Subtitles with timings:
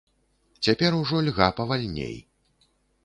[0.67, 2.17] Цяпер ужо льга павальней.